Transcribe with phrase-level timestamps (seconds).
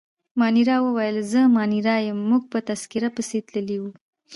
[0.39, 3.91] مانیرا وویل: زه مانیرا یم، موږ په تذکیره پسې تللي وو.